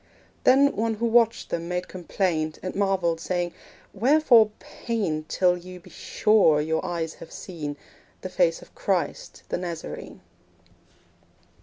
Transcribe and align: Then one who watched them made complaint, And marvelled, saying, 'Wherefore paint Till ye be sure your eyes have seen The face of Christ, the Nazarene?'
Then 0.45 0.75
one 0.75 0.95
who 0.95 1.05
watched 1.05 1.51
them 1.51 1.67
made 1.67 1.87
complaint, 1.87 2.57
And 2.63 2.73
marvelled, 2.73 3.19
saying, 3.19 3.53
'Wherefore 3.93 4.49
paint 4.57 5.29
Till 5.29 5.55
ye 5.55 5.77
be 5.77 5.91
sure 5.91 6.59
your 6.59 6.83
eyes 6.83 7.13
have 7.21 7.31
seen 7.31 7.77
The 8.21 8.29
face 8.29 8.63
of 8.63 8.73
Christ, 8.73 9.43
the 9.49 9.59
Nazarene?' 9.59 10.21